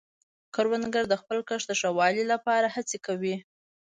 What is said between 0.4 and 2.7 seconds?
کروندګر د خپل کښت د ښه والي لپاره